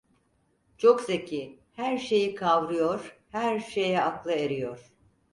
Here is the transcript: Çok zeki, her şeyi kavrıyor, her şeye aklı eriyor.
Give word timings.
Çok 0.77 1.01
zeki, 1.01 1.59
her 1.73 1.97
şeyi 1.97 2.35
kavrıyor, 2.35 3.19
her 3.29 3.59
şeye 3.59 4.01
aklı 4.01 4.31
eriyor. 4.33 4.91